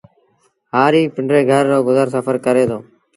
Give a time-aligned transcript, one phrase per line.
[0.75, 2.79] هآريٚ پندري گھر رو گزر سڦر ڪري دو